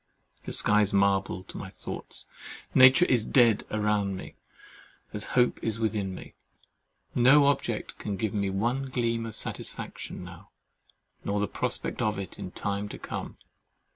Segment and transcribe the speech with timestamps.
[0.45, 2.25] The sky is marble to my thoughts;
[2.73, 4.33] nature is dead around me,
[5.13, 6.33] as hope is within me;
[7.13, 10.49] no object can give me one gleam of satisfaction now,
[11.23, 13.37] nor the prospect of it in time to come.